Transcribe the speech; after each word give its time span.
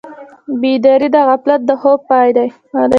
بیداري 0.61 1.07
د 1.15 1.17
غفلت 1.29 1.61
د 1.65 1.71
خوب 1.81 1.99
پای 2.09 2.29
دی. 2.37 2.47